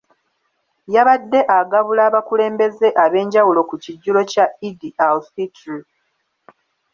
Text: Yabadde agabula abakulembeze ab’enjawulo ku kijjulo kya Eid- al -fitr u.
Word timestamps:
Yabadde 0.93 1.39
agabula 1.59 2.01
abakulembeze 2.09 2.87
ab’enjawulo 3.03 3.61
ku 3.69 3.75
kijjulo 3.83 4.19
kya 4.31 4.45
Eid- 4.67 4.95
al 5.07 5.19
-fitr 5.23 5.63
u. 5.75 5.77